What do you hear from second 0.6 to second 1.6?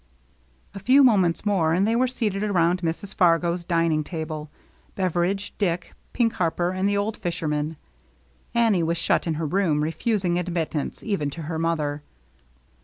A few moments